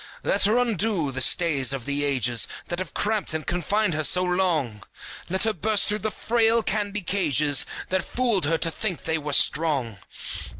[0.23, 4.23] Let her undo the stays of the ages, That have cramped and confined her so
[4.23, 4.81] long!
[5.29, 9.33] Let her burst through the frail candy cages That fooled her to think they were
[9.33, 9.97] strong!